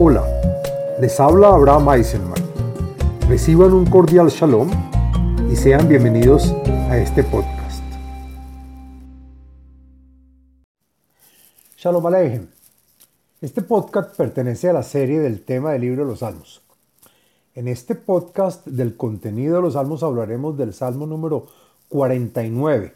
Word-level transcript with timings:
Hola, 0.00 0.22
les 1.00 1.18
habla 1.18 1.48
Abraham 1.48 1.88
Eisenman. 1.94 2.40
Reciban 3.28 3.72
un 3.72 3.84
cordial 3.84 4.28
shalom 4.28 4.70
y 5.50 5.56
sean 5.56 5.88
bienvenidos 5.88 6.52
a 6.88 6.96
este 6.98 7.24
podcast. 7.24 7.82
Shalom 11.76 12.06
Aleichem. 12.06 12.46
Este 13.40 13.60
podcast 13.60 14.16
pertenece 14.16 14.68
a 14.68 14.72
la 14.72 14.84
serie 14.84 15.18
del 15.18 15.44
tema 15.44 15.72
del 15.72 15.80
libro 15.80 16.04
de 16.04 16.10
los 16.10 16.20
Salmos. 16.20 16.62
En 17.56 17.66
este 17.66 17.96
podcast 17.96 18.64
del 18.68 18.96
contenido 18.96 19.56
de 19.56 19.62
los 19.62 19.72
Salmos 19.72 20.04
hablaremos 20.04 20.56
del 20.56 20.74
Salmo 20.74 21.08
número 21.08 21.48
49, 21.88 22.94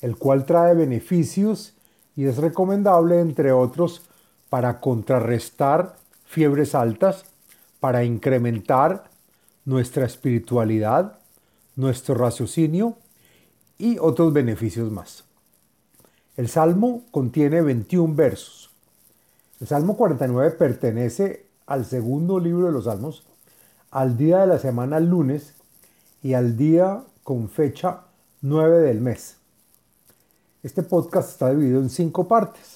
el 0.00 0.16
cual 0.16 0.44
trae 0.46 0.74
beneficios 0.74 1.74
y 2.16 2.24
es 2.24 2.38
recomendable, 2.38 3.20
entre 3.20 3.52
otros, 3.52 4.02
para 4.48 4.80
contrarrestar 4.80 6.02
fiebres 6.34 6.74
altas, 6.74 7.26
para 7.78 8.02
incrementar 8.02 9.04
nuestra 9.64 10.04
espiritualidad, 10.04 11.20
nuestro 11.76 12.16
raciocinio 12.16 12.96
y 13.78 13.98
otros 13.98 14.32
beneficios 14.32 14.90
más. 14.90 15.24
El 16.36 16.48
Salmo 16.48 17.04
contiene 17.12 17.62
21 17.62 18.16
versos. 18.16 18.72
El 19.60 19.68
Salmo 19.68 19.96
49 19.96 20.50
pertenece 20.52 21.46
al 21.66 21.84
segundo 21.84 22.40
libro 22.40 22.66
de 22.66 22.72
los 22.72 22.84
Salmos, 22.84 23.28
al 23.92 24.16
día 24.16 24.40
de 24.40 24.48
la 24.48 24.58
semana 24.58 24.98
lunes 24.98 25.54
y 26.20 26.34
al 26.34 26.56
día 26.56 27.04
con 27.22 27.48
fecha 27.48 28.06
9 28.40 28.78
del 28.78 29.00
mes. 29.00 29.36
Este 30.64 30.82
podcast 30.82 31.30
está 31.30 31.50
dividido 31.50 31.80
en 31.80 31.90
cinco 31.90 32.26
partes 32.26 32.73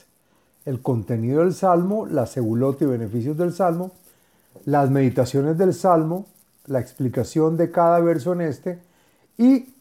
el 0.69 0.83
contenido 0.83 1.41
del 1.41 1.55
Salmo, 1.55 2.05
la 2.05 2.27
segulot 2.27 2.83
y 2.83 2.85
beneficios 2.85 3.39
del 3.39 3.55
Salmo, 3.55 3.93
las 4.67 4.91
meditaciones 4.91 5.57
del 5.57 5.73
Salmo, 5.73 6.27
la 6.67 6.79
explicación 6.79 7.57
de 7.57 7.71
cada 7.71 8.01
verso 8.01 8.35
en 8.35 8.43
este 8.43 8.79
y 9.39 9.75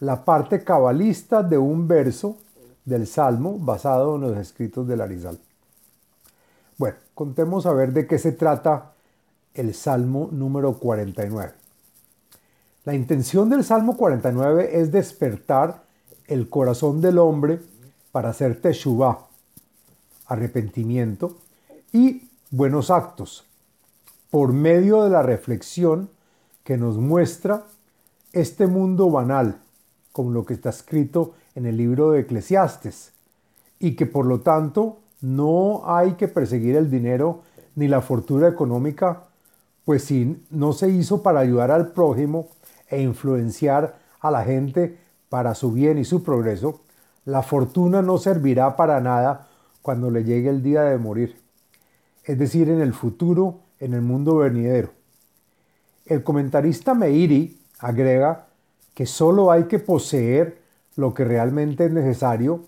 la 0.00 0.24
parte 0.24 0.64
cabalista 0.64 1.44
de 1.44 1.56
un 1.56 1.86
verso 1.86 2.36
del 2.84 3.06
Salmo 3.06 3.58
basado 3.60 4.16
en 4.16 4.22
los 4.22 4.36
escritos 4.36 4.88
del 4.88 5.02
Arizal. 5.02 5.38
Bueno, 6.78 6.96
contemos 7.14 7.64
a 7.66 7.72
ver 7.72 7.92
de 7.92 8.08
qué 8.08 8.18
se 8.18 8.32
trata 8.32 8.90
el 9.54 9.72
Salmo 9.72 10.30
número 10.32 10.72
49. 10.80 11.52
La 12.86 12.94
intención 12.94 13.48
del 13.48 13.62
Salmo 13.62 13.96
49 13.96 14.80
es 14.80 14.90
despertar 14.90 15.84
el 16.26 16.50
corazón 16.50 17.00
del 17.00 17.18
hombre 17.18 17.60
para 18.10 18.30
hacer 18.30 18.60
teshuvah, 18.60 19.28
arrepentimiento 20.26 21.36
y 21.92 22.28
buenos 22.50 22.90
actos 22.90 23.44
por 24.30 24.52
medio 24.52 25.04
de 25.04 25.10
la 25.10 25.22
reflexión 25.22 26.10
que 26.64 26.76
nos 26.76 26.96
muestra 26.96 27.64
este 28.32 28.66
mundo 28.66 29.10
banal, 29.10 29.60
como 30.12 30.32
lo 30.32 30.44
que 30.44 30.54
está 30.54 30.70
escrito 30.70 31.34
en 31.54 31.66
el 31.66 31.76
libro 31.76 32.10
de 32.10 32.20
Eclesiastes, 32.20 33.12
y 33.78 33.94
que 33.94 34.06
por 34.06 34.26
lo 34.26 34.40
tanto 34.40 34.98
no 35.20 35.82
hay 35.84 36.14
que 36.14 36.26
perseguir 36.26 36.76
el 36.76 36.90
dinero 36.90 37.42
ni 37.76 37.86
la 37.86 38.00
fortuna 38.00 38.48
económica, 38.48 39.24
pues 39.84 40.04
si 40.04 40.42
no 40.50 40.72
se 40.72 40.88
hizo 40.88 41.22
para 41.22 41.40
ayudar 41.40 41.70
al 41.70 41.92
prójimo 41.92 42.48
e 42.88 43.00
influenciar 43.02 43.98
a 44.20 44.30
la 44.30 44.42
gente 44.42 44.98
para 45.28 45.54
su 45.54 45.72
bien 45.72 45.98
y 45.98 46.04
su 46.04 46.22
progreso, 46.22 46.80
la 47.24 47.42
fortuna 47.42 48.02
no 48.02 48.18
servirá 48.18 48.76
para 48.76 49.00
nada 49.00 49.48
cuando 49.84 50.10
le 50.10 50.24
llegue 50.24 50.48
el 50.48 50.62
día 50.62 50.84
de 50.84 50.96
morir, 50.96 51.36
es 52.24 52.38
decir, 52.38 52.70
en 52.70 52.80
el 52.80 52.94
futuro, 52.94 53.60
en 53.78 53.92
el 53.92 54.00
mundo 54.00 54.36
venidero. 54.36 54.92
El 56.06 56.24
comentarista 56.24 56.94
Meiri 56.94 57.60
agrega 57.80 58.46
que 58.94 59.04
solo 59.04 59.50
hay 59.50 59.64
que 59.64 59.78
poseer 59.78 60.56
lo 60.96 61.12
que 61.12 61.26
realmente 61.26 61.84
es 61.84 61.92
necesario, 61.92 62.64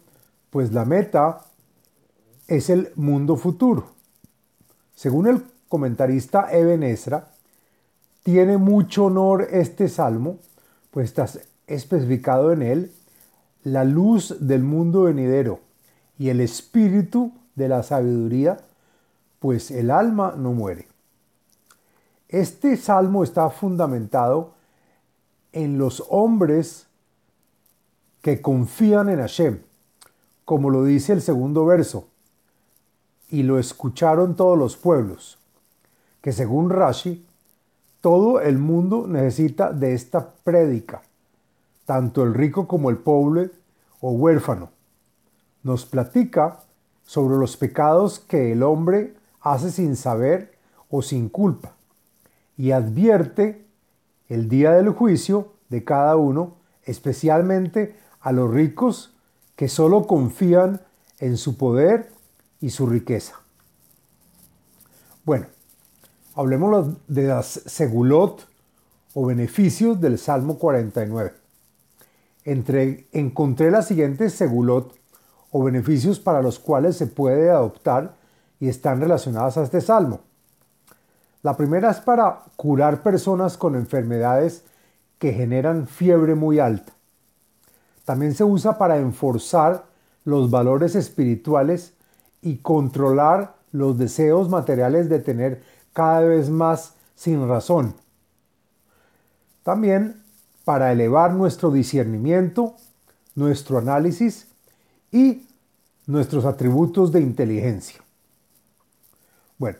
pues 0.50 0.74
la 0.74 0.84
meta 0.84 1.46
es 2.48 2.68
el 2.68 2.91
mundo 2.96 3.36
futuro. 3.36 3.92
Según 4.94 5.26
el 5.26 5.42
comentarista 5.68 6.52
Eben 6.52 6.82
Esra, 6.82 7.30
tiene 8.24 8.58
mucho 8.58 9.06
honor 9.06 9.48
este 9.52 9.88
salmo, 9.88 10.41
pues 10.91 11.06
está 11.06 11.26
especificado 11.66 12.52
en 12.52 12.60
él 12.60 12.92
la 13.62 13.84
luz 13.84 14.36
del 14.38 14.64
mundo 14.64 15.04
venidero, 15.04 15.60
y 16.19 16.28
el 16.31 16.41
espíritu 16.41 17.32
de 17.54 17.69
la 17.69 17.82
sabiduría, 17.82 18.59
pues 19.38 19.71
el 19.71 19.91
alma 19.91 20.34
no 20.37 20.53
muere. 20.53 20.88
Este 22.28 22.77
salmo 22.77 23.22
está 23.22 23.50
fundamentado 23.50 24.54
en 25.53 25.78
los 25.78 26.04
hombres 26.09 26.87
que 28.22 28.43
confían 28.43 29.09
en 29.09 29.21
Hashem, 29.21 29.60
como 30.44 30.71
lo 30.71 30.84
dice 30.84 31.12
el 31.12 31.22
segundo 31.22 31.65
verso, 31.65 32.09
y 33.31 33.43
lo 33.43 33.59
escucharon 33.59 34.37
todos 34.37 34.59
los 34.59 34.77
pueblos, 34.77 35.38
que 36.21 36.33
según 36.33 36.71
Rashi, 36.71 37.25
todo 38.00 38.41
el 38.41 38.59
mundo 38.59 39.06
necesita 39.06 39.72
de 39.72 39.94
esta 39.94 40.33
prédica, 40.44 41.03
tanto 41.84 42.22
el 42.22 42.34
rico 42.34 42.69
como 42.69 42.91
el 42.91 42.98
pobre 42.98 43.50
o 44.00 44.10
huérfano, 44.10 44.71
nos 45.66 45.84
platica 45.84 46.60
sobre 47.04 47.37
los 47.38 47.56
pecados 47.56 48.21
que 48.21 48.53
el 48.53 48.62
hombre 48.62 49.15
hace 49.41 49.72
sin 49.72 49.97
saber 49.97 50.56
o 50.91 51.03
sin 51.03 51.28
culpa 51.28 51.75
y 52.56 52.71
advierte 52.71 53.66
el 54.28 54.49
día 54.49 54.71
del 54.71 54.91
juicio 54.91 55.54
de 55.69 55.82
cada 55.82 56.15
uno, 56.15 56.54
especialmente 56.84 57.97
a 58.21 58.31
los 58.31 58.49
ricos 58.49 59.16
que 59.56 59.69
solo 59.69 60.06
confían 60.06 60.82
en 61.19 61.37
su 61.37 61.56
poder 61.56 62.12
y 62.60 62.71
su 62.71 62.87
riqueza. 62.87 63.34
Bueno, 65.25 65.47
hablemos 66.37 66.91
de 67.09 67.25
las 67.25 67.47
segulot 67.47 68.47
o 69.15 69.27
beneficios 69.27 70.00
del 70.00 70.16
Salmo 70.16 70.60
49. 70.60 71.34
Entre, 72.44 73.09
encontré 73.10 73.72
las 73.72 73.88
siguientes 73.88 74.33
segulot 74.33 74.94
o 75.50 75.62
beneficios 75.62 76.20
para 76.20 76.42
los 76.42 76.58
cuales 76.58 76.96
se 76.96 77.06
puede 77.06 77.50
adoptar 77.50 78.14
y 78.60 78.68
están 78.68 79.00
relacionadas 79.00 79.56
a 79.56 79.62
este 79.62 79.80
salmo. 79.80 80.20
La 81.42 81.56
primera 81.56 81.90
es 81.90 81.98
para 81.98 82.40
curar 82.56 83.02
personas 83.02 83.56
con 83.56 83.76
enfermedades 83.76 84.64
que 85.18 85.32
generan 85.32 85.86
fiebre 85.86 86.34
muy 86.34 86.58
alta. 86.58 86.92
También 88.04 88.34
se 88.34 88.44
usa 88.44 88.78
para 88.78 88.98
enforzar 88.98 89.84
los 90.24 90.50
valores 90.50 90.94
espirituales 90.94 91.92
y 92.42 92.58
controlar 92.58 93.54
los 93.72 93.98
deseos 93.98 94.48
materiales 94.48 95.08
de 95.08 95.18
tener 95.20 95.62
cada 95.92 96.20
vez 96.20 96.50
más 96.50 96.94
sin 97.14 97.48
razón. 97.48 97.94
También 99.62 100.22
para 100.64 100.92
elevar 100.92 101.32
nuestro 101.32 101.70
discernimiento, 101.70 102.74
nuestro 103.34 103.78
análisis 103.78 104.48
y 105.10 105.46
nuestros 106.06 106.44
atributos 106.44 107.12
de 107.12 107.20
inteligencia. 107.20 108.00
Bueno, 109.58 109.78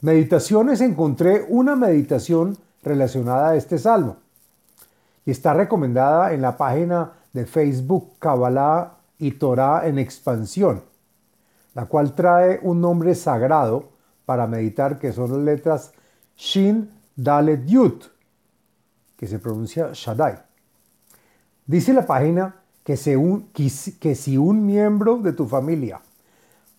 meditaciones, 0.00 0.80
encontré 0.80 1.44
una 1.48 1.76
meditación 1.76 2.56
relacionada 2.82 3.50
a 3.50 3.56
este 3.56 3.78
salmo 3.78 4.16
y 5.24 5.30
está 5.30 5.54
recomendada 5.54 6.32
en 6.32 6.42
la 6.42 6.56
página 6.56 7.12
de 7.32 7.46
Facebook 7.46 8.14
Kabbalah 8.18 8.94
y 9.18 9.32
Torah 9.32 9.86
en 9.86 9.98
expansión, 9.98 10.82
la 11.74 11.86
cual 11.86 12.14
trae 12.14 12.60
un 12.62 12.80
nombre 12.80 13.14
sagrado 13.14 13.90
para 14.24 14.46
meditar 14.46 14.98
que 14.98 15.12
son 15.12 15.30
las 15.30 15.40
letras 15.40 15.92
Shin 16.36 16.90
Dalet 17.14 17.64
Yud, 17.66 18.04
que 19.16 19.26
se 19.26 19.38
pronuncia 19.38 19.90
Shaddai. 19.92 20.38
Dice 21.66 21.92
la 21.92 22.06
página 22.06 22.54
que, 22.88 24.14
si 24.14 24.38
un 24.38 24.64
miembro 24.64 25.18
de 25.18 25.34
tu 25.34 25.46
familia 25.46 26.00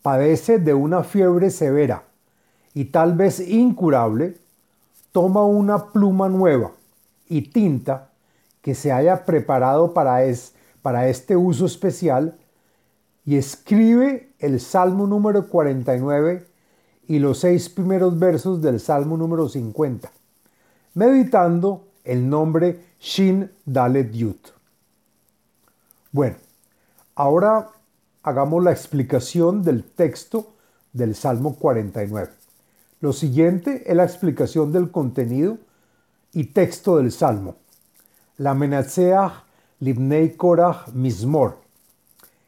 padece 0.01 0.57
de 0.57 0.73
una 0.73 1.03
fiebre 1.03 1.51
severa 1.51 2.03
y 2.73 2.85
tal 2.85 3.13
vez 3.13 3.39
incurable, 3.39 4.37
toma 5.11 5.45
una 5.45 5.91
pluma 5.91 6.27
nueva 6.27 6.71
y 7.27 7.43
tinta 7.43 8.09
que 8.63 8.73
se 8.73 8.91
haya 8.91 9.23
preparado 9.23 9.93
para, 9.93 10.23
es, 10.23 10.53
para 10.81 11.07
este 11.09 11.37
uso 11.37 11.67
especial 11.67 12.35
y 13.23 13.35
escribe 13.35 14.29
el 14.39 14.59
Salmo 14.59 15.05
número 15.05 15.47
49 15.47 16.47
y 17.07 17.19
los 17.19 17.39
seis 17.39 17.69
primeros 17.69 18.17
versos 18.17 18.63
del 18.63 18.79
Salmo 18.79 19.15
número 19.15 19.47
50, 19.47 20.11
meditando 20.95 21.87
el 22.03 22.27
nombre 22.27 22.79
Shin 22.99 23.51
Dalet 23.65 24.11
Yud. 24.11 24.58
Bueno, 26.11 26.37
ahora 27.13 27.69
hagamos 28.23 28.63
la 28.63 28.71
explicación 28.71 29.61
del 29.61 29.83
texto 29.83 30.53
del 30.91 31.13
Salmo 31.13 31.55
49. 31.55 32.31
Lo 32.99 33.13
siguiente 33.13 33.83
es 33.85 33.95
la 33.95 34.05
explicación 34.05 34.71
del 34.71 34.89
contenido 34.89 35.59
y 36.33 36.45
texto 36.45 36.97
del 36.97 37.11
Salmo. 37.11 37.57
La 38.37 38.55
Menatseach 38.55 39.33
Libnei 39.81 40.35
Korach 40.35 40.87
Mismor. 40.93 41.59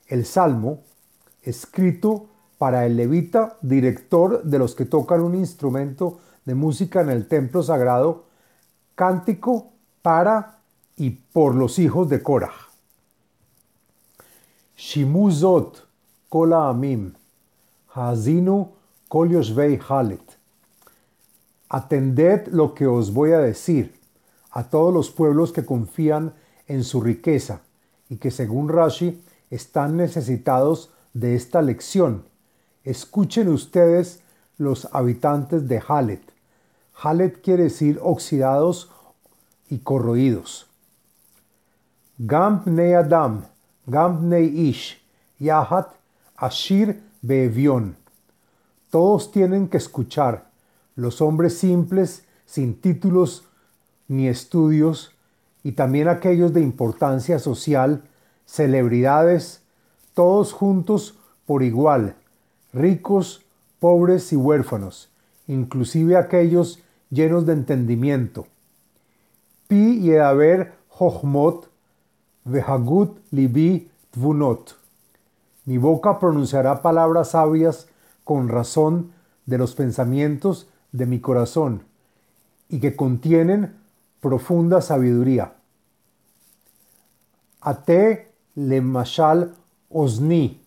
El 0.08 0.26
Salmo, 0.26 0.80
escrito 1.44 2.26
para 2.58 2.88
el 2.88 2.98
levita, 2.98 3.58
director 3.62 4.42
de 4.42 4.58
los 4.58 4.74
que 4.74 4.86
tocan 4.86 5.22
un 5.22 5.36
instrumento 5.36 6.20
de 6.46 6.56
música 6.56 7.02
en 7.02 7.12
el 7.12 7.28
templo 7.28 7.62
sagrado, 7.62 8.26
cántico 8.96 9.72
para 10.02 10.58
y 10.98 11.12
por 11.12 11.54
los 11.54 11.78
hijos 11.78 12.10
de 12.10 12.24
Korah. 12.24 12.71
Shimuzot 14.82 15.84
kola 16.32 16.70
amim, 16.72 17.14
hazinu 17.96 18.70
kol 19.08 19.30
halet. 19.88 20.38
Atended 21.70 22.48
lo 22.48 22.74
que 22.74 22.88
os 22.88 23.14
voy 23.14 23.32
a 23.34 23.38
decir 23.38 23.94
a 24.50 24.64
todos 24.64 24.92
los 24.92 25.12
pueblos 25.12 25.52
que 25.52 25.64
confían 25.64 26.34
en 26.68 26.84
su 26.84 27.00
riqueza 27.00 27.62
y 28.10 28.18
que 28.18 28.32
según 28.32 28.70
Rashi 28.70 29.24
están 29.52 29.98
necesitados 29.98 30.90
de 31.14 31.36
esta 31.36 31.62
lección. 31.62 32.24
Escuchen 32.84 33.50
ustedes 33.50 34.22
los 34.58 34.88
habitantes 34.94 35.68
de 35.68 35.80
Halet. 35.88 36.24
Halet 36.96 37.40
quiere 37.44 37.66
decir 37.66 38.00
oxidados 38.02 38.90
y 39.70 39.78
corroídos. 39.78 40.66
Gam 42.18 42.64
Adam, 42.98 43.46
Gam 43.86 44.32
Ish, 44.34 45.02
Yahat, 45.40 45.88
Ashir 46.38 47.02
Bevion. 47.22 47.96
Todos 48.90 49.32
tienen 49.32 49.68
que 49.68 49.78
escuchar, 49.78 50.50
los 50.96 51.22
hombres 51.22 51.58
simples, 51.58 52.26
sin 52.46 52.76
títulos 52.80 53.46
ni 54.08 54.28
estudios, 54.28 55.16
y 55.64 55.74
también 55.74 56.08
aquellos 56.08 56.54
de 56.54 56.62
importancia 56.62 57.40
social, 57.40 58.04
celebridades, 58.46 59.62
todos 60.14 60.52
juntos 60.54 61.18
por 61.46 61.64
igual, 61.64 62.16
ricos, 62.74 63.46
pobres 63.80 64.34
y 64.34 64.36
huérfanos, 64.36 65.10
inclusive 65.48 66.18
aquellos 66.18 66.84
llenos 67.10 67.46
de 67.46 67.54
entendimiento. 67.54 68.48
Pi 69.68 70.00
y 70.00 70.12
Edaber 70.12 70.74
Jochmot, 70.90 71.71
Vehagut 72.44 73.20
Libi 73.32 73.90
Tvunot. 74.12 74.76
Mi 75.66 75.78
boca 75.78 76.20
pronunciará 76.20 76.82
palabras 76.82 77.32
sabias 77.32 77.88
con 78.24 78.50
razón 78.50 79.12
de 79.46 79.58
los 79.58 79.76
pensamientos 79.76 80.68
de 80.92 81.06
mi 81.06 81.20
corazón 81.20 81.84
y 82.70 82.80
que 82.80 82.96
contienen 82.96 83.76
profunda 84.22 84.82
sabiduría. 84.82 85.54
Ate 87.62 88.32
le 88.56 88.82
mashal 88.82 89.54
osni, 89.90 90.62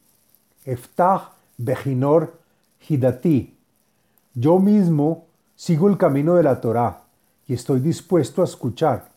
eftach 0.64 1.32
bechinor 1.58 2.38
hidati. 2.88 3.56
Yo 4.34 4.58
mismo 4.58 5.26
sigo 5.56 5.88
el 5.88 5.96
camino 5.96 6.34
de 6.34 6.42
la 6.42 6.60
Torá 6.60 7.02
y 7.46 7.54
estoy 7.54 7.80
dispuesto 7.80 8.42
a 8.42 8.44
escuchar. 8.44 9.13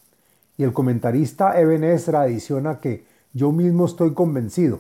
Y 0.58 0.64
el 0.64 0.74
comentarista 0.74 1.60
Eben 1.60 1.84
Ezra 1.84 2.22
adiciona 2.22 2.80
que 2.80 3.06
yo 3.34 3.52
mismo 3.52 3.86
estoy 3.86 4.14
convencido. 4.14 4.80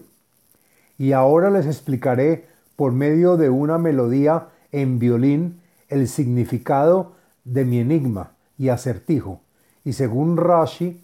Y 0.97 1.11
ahora 1.11 1.49
les 1.49 1.67
explicaré 1.67 2.47
por 2.75 2.91
medio 2.91 3.37
de 3.37 3.49
una 3.49 3.77
melodía 3.77 4.47
en 4.71 4.99
violín 4.99 5.61
el 5.89 6.07
significado 6.07 7.13
de 7.43 7.65
mi 7.65 7.79
enigma 7.79 8.31
y 8.57 8.69
acertijo 8.69 9.41
y 9.87 9.93
según 9.93 10.35
Rashi, 10.35 11.01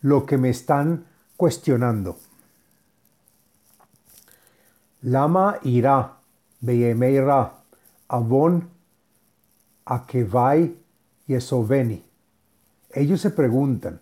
lo 0.00 0.26
que 0.26 0.38
me 0.38 0.48
están 0.48 1.06
cuestionando. 1.36 2.16
Lama 5.02 5.58
irá, 5.64 6.18
Beyemeira, 6.60 7.52
Avon, 8.06 8.68
Akevai 9.86 10.76
y. 11.26 12.03
Ellos 12.94 13.20
se 13.20 13.30
preguntan, 13.30 14.00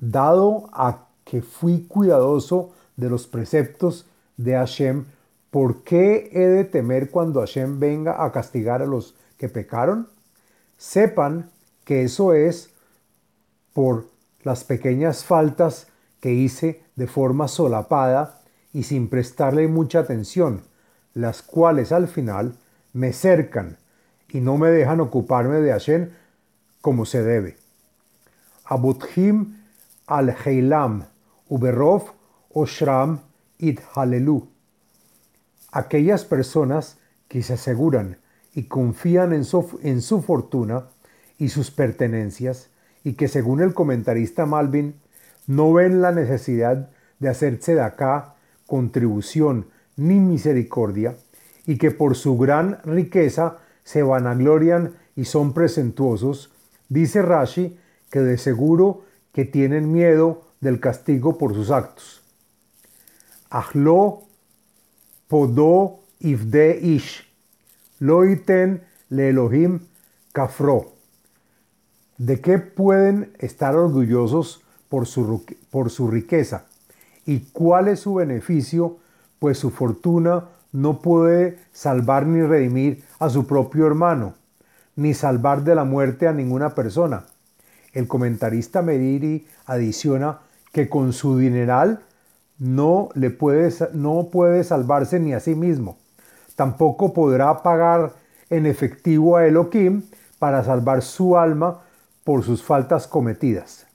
dado 0.00 0.70
a 0.72 1.08
que 1.24 1.42
fui 1.42 1.86
cuidadoso 1.88 2.72
de 2.96 3.10
los 3.10 3.26
preceptos 3.26 4.06
de 4.36 4.52
Hashem, 4.52 5.06
¿por 5.50 5.82
qué 5.82 6.30
he 6.32 6.46
de 6.46 6.64
temer 6.64 7.10
cuando 7.10 7.40
Hashem 7.40 7.80
venga 7.80 8.24
a 8.24 8.30
castigar 8.30 8.80
a 8.80 8.86
los 8.86 9.16
que 9.36 9.48
pecaron? 9.48 10.08
Sepan 10.76 11.50
que 11.84 12.04
eso 12.04 12.32
es 12.32 12.70
por 13.72 14.06
las 14.42 14.62
pequeñas 14.62 15.24
faltas 15.24 15.88
que 16.20 16.32
hice 16.32 16.82
de 16.94 17.08
forma 17.08 17.48
solapada 17.48 18.40
y 18.72 18.84
sin 18.84 19.08
prestarle 19.08 19.66
mucha 19.66 19.98
atención, 20.00 20.62
las 21.12 21.42
cuales 21.42 21.90
al 21.90 22.06
final 22.06 22.54
me 22.92 23.12
cercan 23.12 23.78
y 24.28 24.40
no 24.40 24.58
me 24.58 24.70
dejan 24.70 25.00
ocuparme 25.00 25.60
de 25.60 25.72
Hashem 25.72 26.10
como 26.80 27.04
se 27.04 27.22
debe. 27.22 27.65
Abuthim 28.68 29.58
al 30.06 30.34
Heilam, 30.44 31.04
Uberov 31.48 32.10
Oshram 32.52 33.20
id 33.58 33.78
Halelu. 33.94 34.48
Aquellas 35.70 36.24
personas 36.24 36.98
que 37.28 37.42
se 37.42 37.54
aseguran 37.54 38.18
y 38.54 38.64
confían 38.64 39.32
en 39.32 39.44
su, 39.44 39.78
en 39.82 40.02
su 40.02 40.20
fortuna 40.20 40.86
y 41.38 41.50
sus 41.50 41.70
pertenencias, 41.70 42.70
y 43.04 43.12
que 43.12 43.28
según 43.28 43.60
el 43.60 43.72
comentarista 43.72 44.46
Malvin, 44.46 44.96
no 45.46 45.72
ven 45.72 46.02
la 46.02 46.10
necesidad 46.10 46.90
de 47.20 47.28
hacerse 47.28 47.74
de 47.74 47.82
acá 47.82 48.34
contribución 48.66 49.66
ni 49.96 50.18
misericordia, 50.18 51.16
y 51.66 51.78
que 51.78 51.92
por 51.92 52.16
su 52.16 52.36
gran 52.36 52.80
riqueza 52.84 53.58
se 53.84 54.02
vanaglorian 54.02 54.94
y 55.14 55.26
son 55.26 55.52
presentuosos, 55.52 56.50
dice 56.88 57.22
Rashi 57.22 57.78
que 58.16 58.22
de 58.22 58.38
seguro 58.38 59.02
que 59.30 59.44
tienen 59.44 59.92
miedo 59.92 60.40
del 60.62 60.80
castigo 60.80 61.36
por 61.36 61.52
sus 61.52 61.70
actos. 61.70 62.22
Ahlo 63.50 64.22
podó 65.28 66.00
ifde 66.18 66.80
ish, 66.80 67.30
loiten 67.98 68.82
le 69.10 69.28
Elohim 69.28 69.80
kafro. 70.32 70.94
¿De 72.16 72.40
qué 72.40 72.58
pueden 72.58 73.34
estar 73.38 73.76
orgullosos 73.76 74.62
por 74.88 75.06
su, 75.06 75.44
por 75.68 75.90
su 75.90 76.10
riqueza? 76.10 76.64
¿Y 77.26 77.40
cuál 77.52 77.88
es 77.88 78.00
su 78.00 78.14
beneficio? 78.14 78.96
Pues 79.38 79.58
su 79.58 79.68
fortuna 79.68 80.48
no 80.72 81.02
puede 81.02 81.58
salvar 81.70 82.24
ni 82.24 82.40
redimir 82.40 83.04
a 83.18 83.28
su 83.28 83.46
propio 83.46 83.86
hermano, 83.86 84.32
ni 84.94 85.12
salvar 85.12 85.64
de 85.64 85.74
la 85.74 85.84
muerte 85.84 86.26
a 86.26 86.32
ninguna 86.32 86.74
persona. 86.74 87.26
El 87.96 88.08
comentarista 88.08 88.82
Mediri 88.82 89.46
adiciona 89.64 90.40
que 90.70 90.86
con 90.86 91.14
su 91.14 91.38
dineral 91.38 92.00
no, 92.58 93.08
le 93.14 93.30
puede, 93.30 93.72
no 93.94 94.28
puede 94.30 94.64
salvarse 94.64 95.18
ni 95.18 95.32
a 95.32 95.40
sí 95.40 95.54
mismo. 95.54 95.96
Tampoco 96.56 97.14
podrá 97.14 97.62
pagar 97.62 98.12
en 98.50 98.66
efectivo 98.66 99.38
a 99.38 99.46
Elohim 99.46 100.02
para 100.38 100.62
salvar 100.62 101.00
su 101.00 101.38
alma 101.38 101.84
por 102.22 102.44
sus 102.44 102.62
faltas 102.62 103.06
cometidas. 103.06 103.86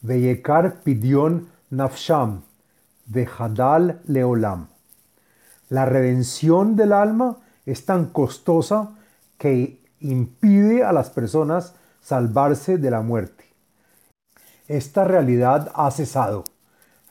Veyekar 0.00 0.80
pidión 0.82 1.50
nafsham, 1.68 2.40
hadal 3.38 4.00
leolam. 4.06 4.68
La 5.68 5.84
redención 5.84 6.74
del 6.74 6.94
alma 6.94 7.36
es 7.66 7.84
tan 7.84 8.06
costosa 8.06 8.94
que 9.36 9.84
impide 10.00 10.84
a 10.84 10.92
las 10.92 11.10
personas 11.10 11.74
salvarse 12.00 12.78
de 12.78 12.90
la 12.90 13.02
muerte. 13.02 13.44
Esta 14.68 15.04
realidad 15.04 15.72
ha 15.74 15.90
cesado. 15.90 16.44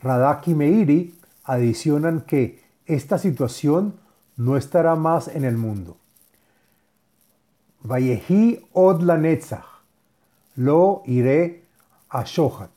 Radak 0.01 0.47
y 0.47 0.53
Meiri 0.53 1.19
adicionan 1.43 2.21
que 2.21 2.63
esta 2.85 3.17
situación 3.17 3.95
no 4.37 4.57
estará 4.57 4.95
más 4.95 5.27
en 5.27 5.45
el 5.45 5.57
mundo. 5.57 5.97
Vayehi 7.81 8.65
od 8.73 9.01
la 9.01 9.17
lo 10.55 11.03
iré 11.05 11.65
a 12.09 12.23
Shohat. 12.23 12.71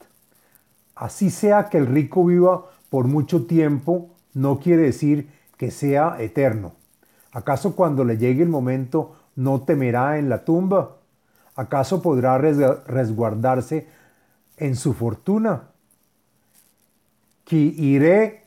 Así 0.94 1.30
sea 1.30 1.68
que 1.68 1.78
el 1.78 1.86
rico 1.86 2.24
viva 2.24 2.66
por 2.90 3.06
mucho 3.06 3.46
tiempo, 3.46 4.10
no 4.34 4.58
quiere 4.58 4.82
decir 4.82 5.30
que 5.56 5.70
sea 5.70 6.16
eterno. 6.20 6.72
¿Acaso 7.32 7.76
cuando 7.76 8.04
le 8.04 8.18
llegue 8.18 8.42
el 8.42 8.48
momento 8.48 9.16
no 9.38 9.60
temerá 9.60 10.18
en 10.18 10.28
la 10.28 10.44
tumba? 10.44 10.96
¿Acaso 11.54 12.02
podrá 12.02 12.38
resguardarse 12.38 13.86
en 14.56 14.74
su 14.74 14.94
fortuna? 14.94 15.62
Ki 17.44 17.74
iré 17.78 18.42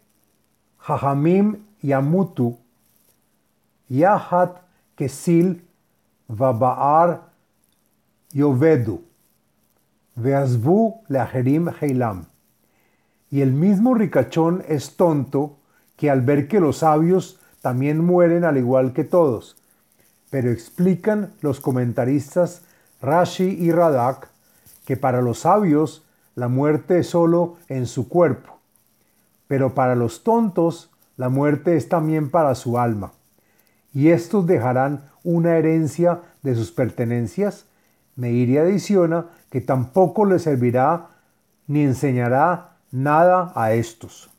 Jajamim 0.80 1.64
Yamutu 1.82 2.58
Yahat 3.88 4.58
Kesil 4.98 5.62
Vabaar 6.28 7.22
Yovedu, 8.34 9.02
Veazbu 10.18 11.04
Leajerim 11.08 11.70
Heilam. 11.80 12.26
Y 13.30 13.40
el 13.40 13.54
mismo 13.54 13.94
ricachón 13.94 14.64
es 14.68 14.98
tonto 14.98 15.58
que 15.96 16.10
al 16.10 16.22
ver 16.22 16.50
que 16.50 16.60
los 16.60 16.80
sabios 16.80 17.40
también 17.62 18.04
mueren 18.04 18.44
al 18.44 18.58
igual 18.58 18.92
que 18.92 19.06
todos. 19.06 19.61
Pero 20.32 20.50
explican 20.50 21.32
los 21.42 21.60
comentaristas 21.60 22.64
Rashi 23.02 23.44
y 23.44 23.72
Radak 23.72 24.30
que 24.86 24.98
para 24.98 25.22
los 25.22 25.40
sabios 25.42 26.04
la 26.34 26.48
muerte 26.48 27.00
es 27.00 27.10
solo 27.10 27.58
en 27.68 27.86
su 27.86 28.10
cuerpo, 28.10 28.58
pero 29.48 29.76
para 29.76 29.96
los 29.96 30.24
tontos 30.24 30.90
la 31.18 31.30
muerte 31.30 31.78
es 31.78 31.88
también 31.88 32.32
para 32.32 32.56
su 32.56 32.80
alma. 32.80 33.12
Y 33.94 34.10
estos 34.10 34.48
dejarán 34.48 35.12
una 35.24 35.58
herencia 35.58 36.22
de 36.42 36.56
sus 36.56 36.72
pertenencias. 36.72 37.66
Meiri 38.16 38.58
adiciona 38.58 39.28
que 39.50 39.62
tampoco 39.62 40.26
les 40.26 40.44
servirá 40.44 41.10
ni 41.68 41.84
enseñará 41.84 42.78
nada 42.92 43.52
a 43.56 43.74
estos. 43.74 44.30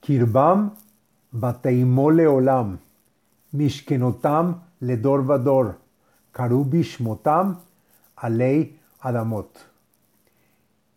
Kirbam 0.00 0.74
bateimole 1.30 2.26
olam, 2.26 2.78
mishkenotam 3.52 4.62
ledor 4.80 5.24
vador, 5.24 5.78
karubishmotam 6.32 7.58
alei 8.16 8.78
adamot. 9.00 9.58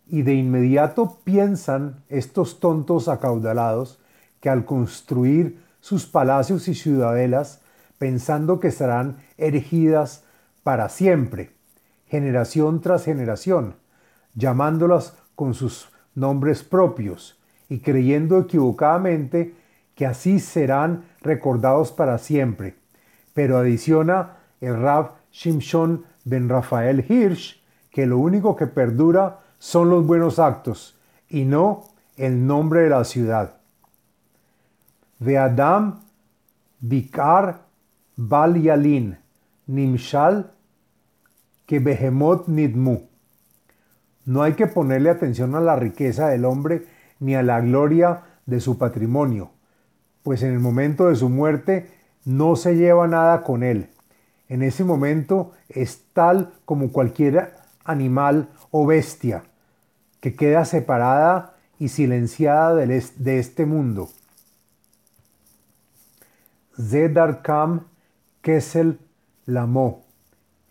Y 0.08 0.22
de 0.22 0.34
inmediato 0.36 1.18
piensan 1.24 2.04
estos 2.10 2.60
tontos 2.60 3.08
acaudalados 3.08 4.00
que 4.40 4.50
al 4.50 4.66
construir 4.66 5.60
sus 5.80 6.06
palacios 6.06 6.68
y 6.68 6.76
ciudadelas, 6.76 7.62
pensando 7.98 8.60
que 8.60 8.72
serán 8.72 9.18
erigidas 9.38 10.24
para 10.64 10.90
siempre, 10.90 11.52
generación 12.08 12.82
tras 12.82 13.06
generación, 13.06 13.76
llamándolas 14.36 15.16
con 15.36 15.54
sus 15.54 15.90
nombres 16.14 16.64
propios 16.64 17.38
y 17.70 17.80
creyendo 17.80 18.40
equivocadamente 18.40 19.56
que 19.96 20.06
así 20.06 20.40
serán 20.40 21.06
recordados 21.22 21.92
para 21.92 22.18
siempre. 22.18 22.76
Pero 23.34 23.58
adiciona 23.58 24.38
el 24.62 24.80
Rab 24.80 25.12
Shimshon 25.32 26.06
ben 26.24 26.50
Rafael 26.50 27.06
Hirsch 27.08 27.62
que 27.90 28.06
lo 28.06 28.18
único 28.18 28.56
que 28.56 28.68
perdura 28.68 29.40
son 29.58 29.90
los 29.90 30.06
buenos 30.06 30.38
actos 30.38 31.00
y 31.30 31.46
no 31.46 31.86
el 32.18 32.46
nombre 32.46 32.82
de 32.82 32.90
la 32.90 33.04
ciudad. 33.04 33.56
De 35.20 35.38
Adam, 35.38 36.02
Bikar, 36.82 37.62
Bal 38.18 38.62
Yalin, 38.62 39.18
Nimshal, 39.68 40.52
que 41.66 41.80
Behemot 41.80 42.48
Nidmu. 42.48 43.08
No 44.26 44.44
hay 44.44 44.54
que 44.54 44.68
ponerle 44.68 45.10
atención 45.10 45.56
a 45.56 45.62
la 45.62 45.76
riqueza 45.76 46.28
del 46.28 46.46
hombre 46.46 46.88
ni 47.20 47.36
a 47.36 47.44
la 47.44 47.62
gloria 47.62 48.24
de 48.46 48.60
su 48.60 48.78
patrimonio, 48.78 49.52
pues 50.26 50.42
en 50.42 50.54
el 50.54 50.60
momento 50.60 51.08
de 51.08 51.16
su 51.16 51.30
muerte 51.30 51.88
no 52.26 52.56
se 52.56 52.76
lleva 52.76 53.08
nada 53.08 53.44
con 53.44 53.62
él. 53.62 53.90
En 54.50 54.64
ese 54.64 54.84
momento 54.84 55.52
es 55.70 56.02
tal 56.14 56.52
como 56.66 56.92
cualquier 56.92 57.54
animal 57.84 58.50
o 58.72 58.88
bestia 58.88 59.44
que 60.22 60.34
queda 60.36 60.66
separada 60.66 61.54
y 61.78 61.90
silenciada 61.90 62.74
de 62.74 63.38
este 63.40 63.68
mundo. 63.68 64.10
Zedarkam 66.76 67.82
Kesel 68.42 68.98
Lamo, 69.46 70.06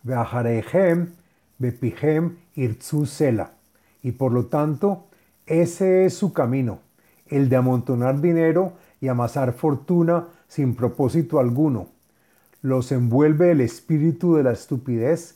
Beajarehem, 0.03 1.13
Bepihem 1.59 2.35
Irtzu 2.55 3.05
Sela. 3.05 3.51
Y 4.03 4.11
por 4.11 4.33
lo 4.33 4.47
tanto, 4.47 5.05
ese 5.45 6.03
es 6.03 6.13
su 6.13 6.33
camino, 6.33 6.79
el 7.27 7.47
de 7.47 7.55
amontonar 7.55 8.19
dinero 8.19 8.73
y 9.05 9.07
amasar 9.07 9.53
fortuna 9.53 10.29
sin 10.47 10.73
propósito 10.73 11.39
alguno. 11.39 11.89
Los 12.63 12.91
envuelve 12.91 13.51
el 13.51 13.61
espíritu 13.61 14.33
de 14.33 14.41
la 14.41 14.51
estupidez 14.51 15.35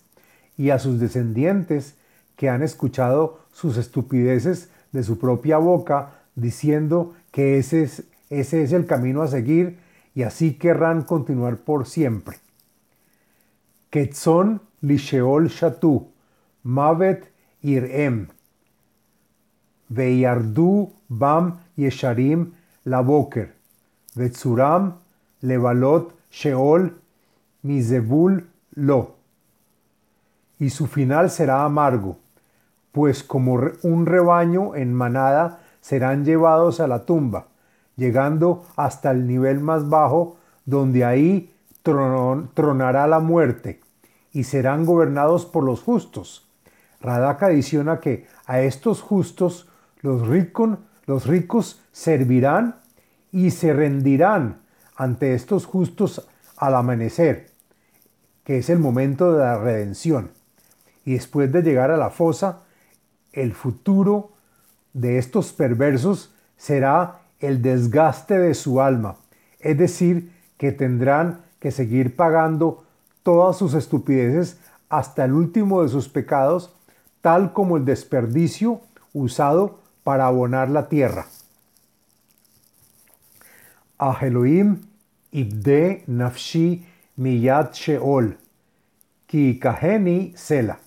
y 0.57 0.71
a 0.71 0.79
sus 0.79 0.99
descendientes 0.99 1.95
que 2.35 2.49
han 2.49 2.63
escuchado 2.63 3.41
sus 3.53 3.77
estupideces 3.77 4.71
de 4.91 5.03
su 5.03 5.19
propia 5.19 5.59
boca, 5.59 6.23
diciendo 6.33 7.13
que 7.31 7.59
ese 7.59 7.83
es, 7.83 8.05
ese 8.31 8.63
es 8.63 8.71
el 8.71 8.87
camino 8.87 9.21
a 9.21 9.27
seguir 9.27 9.77
y 10.15 10.23
así 10.23 10.55
querrán 10.55 11.03
continuar 11.03 11.57
por 11.57 11.85
siempre. 11.85 12.37
Ketzon 13.91 14.61
lisheol 14.81 15.49
shatu, 15.49 16.07
mavet 16.63 17.31
irem, 17.61 18.29
veyardu 19.89 20.91
bam 21.07 21.59
yesharim 21.77 22.53
laboker, 22.83 23.58
vetzuram 24.19 24.93
levalot 25.41 26.13
sheol 26.29 26.91
mizebul 27.63 28.43
lo. 28.75 29.15
Y 30.59 30.69
su 30.69 30.87
final 30.87 31.29
será 31.29 31.63
amargo 31.63 32.17
pues 32.91 33.23
como 33.23 33.59
un 33.83 34.05
rebaño 34.05 34.75
en 34.75 34.93
manada 34.93 35.59
serán 35.81 36.25
llevados 36.25 36.79
a 36.79 36.87
la 36.87 37.05
tumba, 37.05 37.47
llegando 37.95 38.65
hasta 38.75 39.11
el 39.11 39.27
nivel 39.27 39.59
más 39.59 39.89
bajo, 39.89 40.37
donde 40.65 41.05
ahí 41.05 41.53
tronará 41.83 43.07
la 43.07 43.19
muerte, 43.19 43.79
y 44.31 44.43
serán 44.43 44.85
gobernados 44.85 45.45
por 45.45 45.63
los 45.63 45.81
justos. 45.81 46.47
Radak 47.01 47.43
adiciona 47.43 47.99
que 47.99 48.27
a 48.45 48.61
estos 48.61 49.01
justos 49.01 49.69
los, 50.01 50.23
los 51.05 51.25
ricos 51.25 51.81
servirán 51.91 52.75
y 53.31 53.51
se 53.51 53.73
rendirán 53.73 54.61
ante 54.95 55.33
estos 55.33 55.65
justos 55.65 56.27
al 56.57 56.75
amanecer, 56.75 57.49
que 58.43 58.57
es 58.57 58.69
el 58.69 58.79
momento 58.79 59.33
de 59.33 59.39
la 59.39 59.57
redención. 59.57 60.31
Y 61.05 61.13
después 61.13 61.51
de 61.51 61.61
llegar 61.61 61.91
a 61.91 61.97
la 61.97 62.09
fosa, 62.09 62.63
el 63.31 63.53
futuro 63.53 64.31
de 64.93 65.17
estos 65.17 65.53
perversos 65.53 66.33
será 66.57 67.19
el 67.39 67.61
desgaste 67.61 68.37
de 68.37 68.53
su 68.53 68.81
alma, 68.81 69.15
es 69.59 69.77
decir, 69.77 70.31
que 70.57 70.71
tendrán 70.71 71.41
que 71.59 71.71
seguir 71.71 72.15
pagando 72.15 72.83
todas 73.23 73.57
sus 73.57 73.73
estupideces 73.73 74.57
hasta 74.89 75.25
el 75.25 75.33
último 75.33 75.83
de 75.83 75.89
sus 75.89 76.09
pecados, 76.09 76.73
tal 77.21 77.53
como 77.53 77.77
el 77.77 77.85
desperdicio 77.85 78.81
usado 79.13 79.79
para 80.03 80.27
abonar 80.27 80.69
la 80.69 80.89
tierra. 80.89 81.27
Ibde 85.31 86.03
nafshi 86.07 86.83
miyat 87.17 87.73
sheol, 87.75 88.33
ki 89.27 89.59
kaheni 89.59 90.33
sela. 90.35 90.79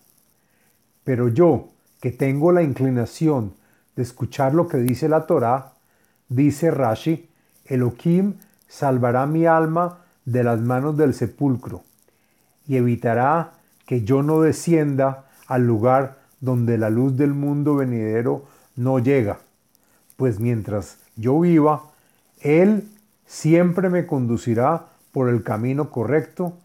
Pero 1.04 1.28
yo, 1.28 1.68
que 2.00 2.10
tengo 2.10 2.50
la 2.50 2.62
inclinación 2.62 3.54
de 3.94 4.02
escuchar 4.02 4.54
lo 4.54 4.66
que 4.66 4.78
dice 4.78 5.08
la 5.08 5.26
Torá, 5.26 5.72
dice 6.28 6.70
Rashi, 6.70 7.28
Elohim 7.66 8.34
salvará 8.66 9.26
mi 9.26 9.46
alma 9.46 9.98
de 10.24 10.42
las 10.42 10.60
manos 10.60 10.96
del 10.96 11.14
sepulcro 11.14 11.82
y 12.66 12.76
evitará 12.76 13.52
que 13.86 14.02
yo 14.02 14.22
no 14.22 14.40
descienda 14.40 15.26
al 15.46 15.66
lugar 15.66 16.18
donde 16.40 16.78
la 16.78 16.90
luz 16.90 17.16
del 17.16 17.34
mundo 17.34 17.76
venidero 17.76 18.44
no 18.76 18.98
llega, 18.98 19.38
pues 20.16 20.40
mientras 20.40 20.98
yo 21.16 21.38
viva, 21.40 21.82
Él 22.40 22.88
siempre 23.32 23.88
me 23.88 24.04
conducirá 24.04 24.88
por 25.12 25.28
el 25.30 25.42
camino 25.42 25.88
correcto 25.88 26.58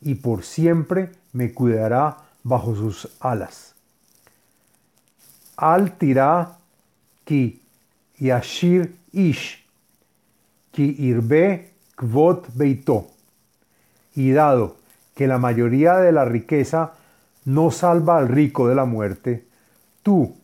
y 0.00 0.14
por 0.14 0.42
siempre 0.42 1.10
me 1.32 1.52
cuidará 1.52 2.16
bajo 2.42 2.74
sus 2.74 3.10
alas 3.20 3.74
al 5.58 5.98
tira 5.98 6.56
ki 7.26 7.60
yashir 8.22 8.94
ish 9.12 9.58
ki 10.72 10.86
irbe 11.10 11.72
kvot 11.96 12.46
beito. 12.54 13.10
Y 14.14 14.30
dado 14.30 14.76
que 15.14 15.26
la 15.26 15.38
mayoría 15.38 15.96
de 15.98 16.12
la 16.12 16.24
riqueza 16.24 16.92
no 17.44 17.70
salva 17.70 18.18
al 18.18 18.28
rico 18.28 18.68
de 18.68 18.74
la 18.76 18.84
muerte, 18.84 19.44
tú, 20.02 20.36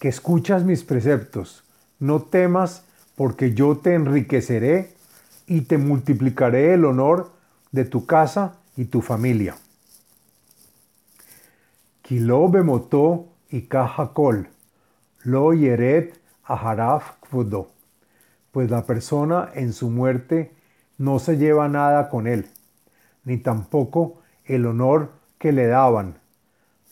que 0.00 0.08
escuchas 0.08 0.64
mis 0.64 0.82
preceptos, 0.82 1.62
no 2.00 2.22
temas 2.22 2.82
porque 3.20 3.52
yo 3.52 3.76
te 3.76 3.92
enriqueceré 3.92 4.94
y 5.46 5.60
te 5.60 5.76
multiplicaré 5.76 6.72
el 6.72 6.86
honor 6.86 7.30
de 7.70 7.84
tu 7.84 8.06
casa 8.06 8.56
y 8.78 8.86
tu 8.86 9.02
familia. 9.02 9.58
Kilo 12.00 12.48
bemotó 12.48 13.26
y 13.50 13.68
kol, 14.14 14.48
lo 15.22 15.52
yeret 15.52 16.18
aharaf 16.44 17.20
kvodo, 17.20 17.68
pues 18.52 18.70
la 18.70 18.86
persona 18.86 19.50
en 19.52 19.74
su 19.74 19.90
muerte 19.90 20.54
no 20.96 21.18
se 21.18 21.36
lleva 21.36 21.68
nada 21.68 22.08
con 22.08 22.26
él, 22.26 22.46
ni 23.24 23.36
tampoco 23.36 24.22
el 24.46 24.64
honor 24.64 25.12
que 25.36 25.52
le 25.52 25.66
daban 25.66 26.14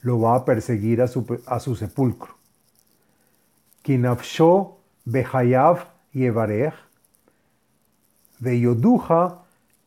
lo 0.02 0.20
va 0.20 0.34
a 0.34 0.44
perseguir 0.44 1.00
a 1.00 1.08
su, 1.08 1.40
a 1.46 1.58
su 1.58 1.74
sepulcro. 1.74 2.34
Kinafsho 3.80 4.76
behayav 5.06 5.96
yevarech, 6.18 6.74
veyoduja 8.38 9.42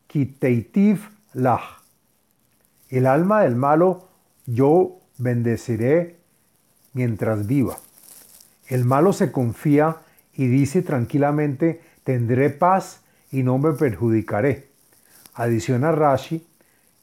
kiteitiv 0.06 1.08
lach. 1.34 1.82
El 2.88 3.06
alma 3.06 3.42
del 3.42 3.56
malo 3.56 4.08
yo 4.46 4.98
bendeciré 5.18 6.16
mientras 6.92 7.46
viva. 7.46 7.78
El 8.68 8.84
malo 8.84 9.12
se 9.12 9.32
confía 9.32 9.96
y 10.34 10.46
dice 10.46 10.82
tranquilamente, 10.82 11.80
tendré 12.04 12.50
paz 12.50 13.00
y 13.30 13.42
no 13.42 13.58
me 13.58 13.72
perjudicaré. 13.72 14.68
Adiciona 15.34 15.92
Rashi 15.92 16.46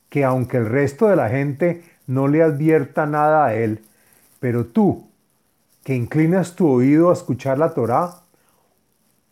que 0.09 0.23
aunque 0.23 0.57
el 0.57 0.65
resto 0.65 1.07
de 1.07 1.15
la 1.15 1.29
gente 1.29 1.83
no 2.07 2.27
le 2.27 2.41
advierta 2.41 3.05
nada 3.05 3.45
a 3.45 3.53
él, 3.53 3.83
pero 4.39 4.65
tú, 4.65 5.07
que 5.83 5.95
inclinas 5.95 6.55
tu 6.55 6.67
oído 6.67 7.09
a 7.09 7.13
escuchar 7.13 7.57
la 7.57 7.73
Torá, 7.73 8.21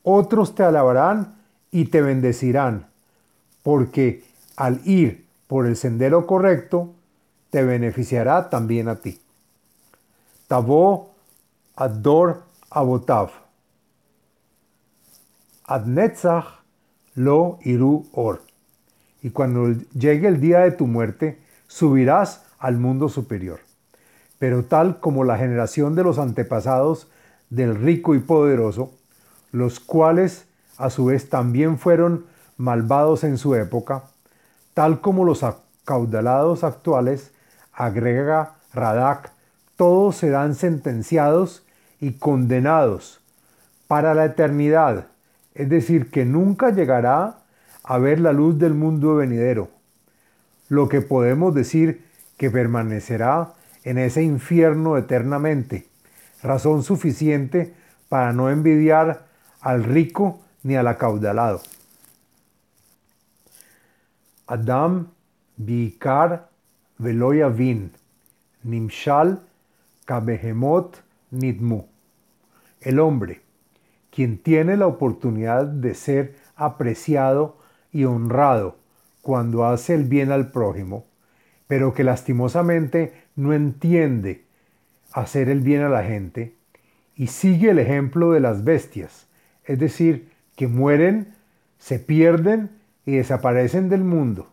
otros 0.10 0.56
te 0.56 0.64
alabarán 0.64 1.36
y 1.70 1.86
te 1.86 2.02
bendecirán, 2.02 2.88
porque 3.62 4.24
al 4.56 4.80
ir 4.86 5.26
por 5.48 5.66
el 5.66 5.76
sendero 5.76 6.26
correcto, 6.26 6.94
te 7.50 7.64
beneficiará 7.64 8.50
también 8.50 8.88
a 8.88 8.96
ti. 8.96 9.20
Tabo 10.48 11.12
Ador 11.76 12.44
Abotav. 12.70 13.32
Adnetzach 15.66 16.62
lo 17.16 17.60
iru 17.64 18.08
or. 18.14 18.42
Y 19.22 19.32
cuando 19.32 19.74
llegue 19.94 20.30
el 20.30 20.40
día 20.40 20.60
de 20.60 20.72
tu 20.72 20.88
muerte, 20.88 21.38
subirás 21.68 22.46
al 22.60 22.78
mundo 22.78 23.10
superior. 23.10 23.60
Pero 24.40 24.64
tal 24.64 25.02
como 25.02 25.26
la 25.26 25.38
generación 25.38 25.96
de 25.96 26.04
los 26.04 26.18
antepasados 26.18 27.10
del 27.50 27.76
rico 27.76 28.16
y 28.16 28.20
poderoso, 28.20 28.94
los 29.52 29.80
cuales 29.80 30.48
a 30.78 30.90
su 30.90 31.06
vez 31.06 31.30
también 31.30 31.78
fueron 31.78 32.26
malvados 32.58 33.24
en 33.24 33.38
su 33.38 33.56
época, 33.56 34.04
tal 34.74 35.02
como 35.02 35.24
los 35.24 35.44
acaudalados 35.44 36.64
actuales, 36.64 37.32
agrega 37.74 38.56
Radak, 38.74 39.32
todos 39.76 40.18
serán 40.18 40.56
sentenciados 40.56 41.64
y 42.00 42.14
condenados 42.14 43.22
para 43.88 44.14
la 44.14 44.26
eternidad, 44.26 45.08
es 45.56 45.70
decir, 45.70 46.12
que 46.12 46.26
nunca 46.26 46.72
llegará 46.72 47.38
a 47.84 47.98
ver 47.98 48.20
la 48.20 48.34
luz 48.34 48.60
del 48.60 48.74
mundo 48.74 49.16
venidero, 49.16 49.70
lo 50.68 50.90
que 50.90 51.02
podemos 51.02 51.56
decir 51.56 52.06
que 52.38 52.52
permanecerá 52.52 53.54
en 53.84 53.98
ese 53.98 54.24
infierno 54.24 54.98
eternamente, 54.98 55.88
razón 56.44 56.84
suficiente 56.84 57.74
para 58.10 58.34
no 58.34 58.50
envidiar 58.50 59.27
al 59.62 59.84
rico 59.84 60.42
ni 60.64 60.76
al 60.76 60.88
acaudalado. 60.88 61.62
Adam 64.48 65.08
Bikar 65.58 66.50
Veloyavin 66.98 67.92
Nimshal 68.64 69.42
Kabehemot 70.06 71.04
Nidmu. 71.32 71.86
El 72.82 73.00
hombre, 73.00 73.42
quien 74.10 74.38
tiene 74.38 74.78
la 74.78 74.88
oportunidad 74.88 75.66
de 75.66 75.94
ser 75.94 76.36
apreciado 76.56 77.58
y 77.92 78.06
honrado 78.06 78.78
cuando 79.22 79.66
hace 79.66 79.94
el 79.94 80.06
bien 80.06 80.32
al 80.32 80.52
prójimo, 80.52 81.06
pero 81.68 81.94
que 81.94 82.04
lastimosamente 82.04 83.26
no 83.36 83.54
entiende 83.54 84.46
hacer 85.12 85.50
el 85.50 85.62
bien 85.62 85.82
a 85.82 85.90
la 85.90 86.04
gente 86.04 86.56
y 87.16 87.28
sigue 87.28 87.72
el 87.72 87.80
ejemplo 87.80 88.32
de 88.32 88.40
las 88.40 88.64
bestias, 88.64 89.27
es 89.68 89.78
decir, 89.78 90.32
que 90.56 90.68
mueren, 90.68 91.36
se 91.78 92.00
pierden 92.00 92.72
y 93.06 93.18
desaparecen 93.18 93.90
del 93.90 94.04
mundo. 94.04 94.52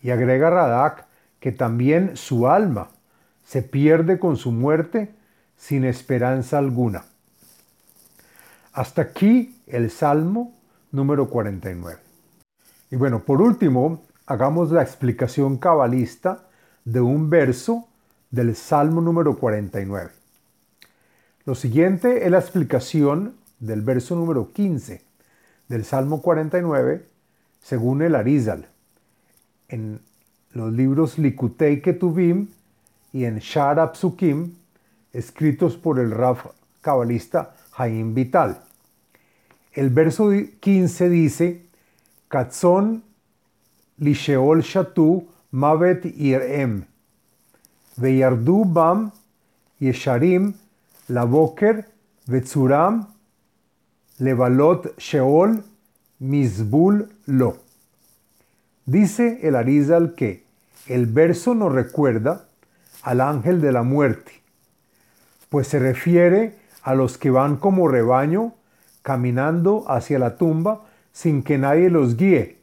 Y 0.00 0.10
agrega 0.10 0.48
Radak 0.48 1.06
que 1.40 1.52
también 1.52 2.16
su 2.16 2.48
alma 2.48 2.88
se 3.44 3.62
pierde 3.62 4.18
con 4.18 4.36
su 4.36 4.52
muerte 4.52 5.14
sin 5.56 5.84
esperanza 5.84 6.58
alguna. 6.58 7.04
Hasta 8.72 9.02
aquí 9.02 9.60
el 9.66 9.90
Salmo 9.90 10.54
número 10.92 11.28
49. 11.28 12.00
Y 12.90 12.96
bueno, 12.96 13.20
por 13.20 13.42
último, 13.42 14.02
hagamos 14.26 14.70
la 14.70 14.82
explicación 14.82 15.58
cabalista 15.58 16.46
de 16.84 17.00
un 17.00 17.28
verso 17.28 17.88
del 18.30 18.56
Salmo 18.56 19.00
número 19.00 19.36
49. 19.36 20.10
Lo 21.44 21.54
siguiente 21.54 22.24
es 22.24 22.30
la 22.30 22.38
explicación 22.38 23.34
del 23.62 23.80
verso 23.80 24.16
número 24.16 24.52
15 24.52 25.00
del 25.68 25.84
Salmo 25.84 26.20
49 26.20 27.06
según 27.62 28.02
el 28.02 28.16
Arizal 28.16 28.66
en 29.68 30.00
los 30.52 30.72
libros 30.72 31.16
Likutei 31.16 31.80
Ketuvim 31.80 32.48
y 33.12 33.24
en 33.24 33.38
Shar 33.38 33.92
Psukim 33.94 34.54
escritos 35.12 35.76
por 35.76 36.00
el 36.00 36.10
Raf 36.10 36.46
cabalista 36.80 37.54
Jaim 37.70 38.14
Vital. 38.14 38.62
El 39.72 39.90
verso 39.90 40.30
15 40.60 41.08
dice, 41.08 41.62
Katzon 42.28 43.02
lisheol 43.98 44.62
shatu 44.62 45.28
mavet 45.52 46.04
irem, 46.04 46.84
veyardu 47.96 48.64
bam 48.64 49.12
yesharim 49.80 50.54
laboker 51.08 51.86
vetzuram 52.26 53.06
levalot 54.18 54.98
sheol 54.98 55.64
misbul 56.18 57.08
lo. 57.26 57.58
Dice 58.86 59.40
el 59.42 59.56
Arizal 59.56 60.14
que 60.14 60.44
el 60.86 61.06
verso 61.06 61.54
nos 61.54 61.72
recuerda 61.72 62.46
al 63.02 63.20
ángel 63.20 63.60
de 63.60 63.72
la 63.72 63.82
muerte, 63.82 64.42
pues 65.48 65.68
se 65.68 65.78
refiere 65.78 66.58
a 66.82 66.94
los 66.94 67.18
que 67.18 67.30
van 67.30 67.56
como 67.56 67.88
rebaño 67.88 68.54
caminando 69.02 69.84
hacia 69.88 70.18
la 70.18 70.36
tumba 70.36 70.82
sin 71.12 71.42
que 71.42 71.58
nadie 71.58 71.90
los 71.90 72.16
guíe. 72.16 72.58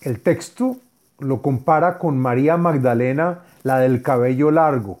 El 0.00 0.20
texto 0.20 0.76
lo 1.18 1.40
compara 1.40 1.98
con 1.98 2.18
María 2.18 2.56
Magdalena, 2.56 3.40
la 3.62 3.78
del 3.78 4.02
cabello 4.02 4.50
largo, 4.50 5.00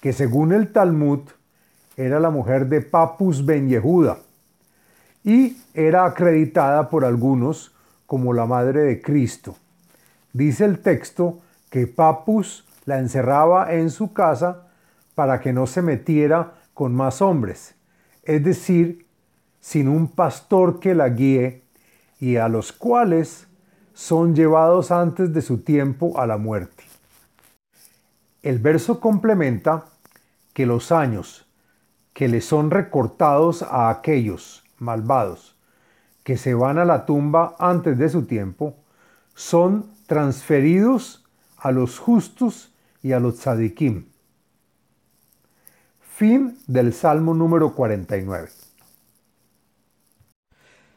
que 0.00 0.12
según 0.12 0.52
el 0.52 0.72
Talmud 0.72 1.20
era 1.98 2.20
la 2.20 2.30
mujer 2.30 2.68
de 2.68 2.80
Papus 2.80 3.44
Ben 3.44 3.68
Yehuda 3.68 4.18
y 5.24 5.56
era 5.74 6.04
acreditada 6.04 6.88
por 6.88 7.04
algunos 7.04 7.74
como 8.06 8.32
la 8.32 8.46
madre 8.46 8.82
de 8.82 9.02
Cristo. 9.02 9.56
Dice 10.32 10.64
el 10.64 10.78
texto 10.78 11.40
que 11.70 11.88
Papus 11.88 12.64
la 12.84 13.00
encerraba 13.00 13.74
en 13.74 13.90
su 13.90 14.12
casa 14.12 14.68
para 15.16 15.40
que 15.40 15.52
no 15.52 15.66
se 15.66 15.82
metiera 15.82 16.52
con 16.72 16.94
más 16.94 17.20
hombres, 17.20 17.74
es 18.22 18.44
decir, 18.44 19.04
sin 19.60 19.88
un 19.88 20.06
pastor 20.06 20.78
que 20.78 20.94
la 20.94 21.08
guíe 21.08 21.64
y 22.20 22.36
a 22.36 22.48
los 22.48 22.72
cuales 22.72 23.48
son 23.92 24.36
llevados 24.36 24.92
antes 24.92 25.34
de 25.34 25.42
su 25.42 25.58
tiempo 25.58 26.20
a 26.20 26.28
la 26.28 26.36
muerte. 26.36 26.84
El 28.40 28.60
verso 28.60 29.00
complementa 29.00 29.86
que 30.52 30.64
los 30.64 30.92
años 30.92 31.47
que 32.18 32.26
le 32.26 32.40
son 32.40 32.72
recortados 32.72 33.62
a 33.62 33.90
aquellos 33.90 34.64
malvados 34.78 35.54
que 36.24 36.36
se 36.36 36.52
van 36.52 36.76
a 36.76 36.84
la 36.84 37.06
tumba 37.06 37.54
antes 37.60 37.96
de 37.96 38.08
su 38.08 38.26
tiempo 38.26 38.74
son 39.36 39.92
transferidos 40.08 41.24
a 41.58 41.70
los 41.70 42.00
justos 42.00 42.74
y 43.04 43.12
a 43.12 43.20
los 43.20 43.36
tzadikim. 43.36 44.06
Fin 46.00 46.58
del 46.66 46.92
Salmo 46.92 47.34
número 47.34 47.76
49. 47.76 48.48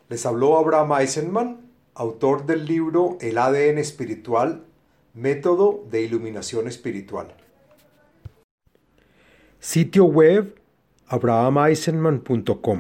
Les 0.10 0.26
habló 0.26 0.58
Abraham 0.58 0.94
Eisenman, 1.02 1.62
autor 1.94 2.48
del 2.48 2.66
libro 2.66 3.20
El 3.22 3.38
ADN 3.38 3.78
espiritual, 3.78 4.66
método 5.14 5.86
de 5.92 6.02
iluminación 6.02 6.68
espiritual. 6.68 7.36
Sitio 9.60 10.06
web 10.06 10.61
abrahameisenman.com 11.16 12.80